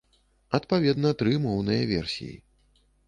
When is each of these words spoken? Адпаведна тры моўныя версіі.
Адпаведна 0.59 1.11
тры 1.19 1.35
моўныя 1.45 1.83
версіі. 1.93 2.35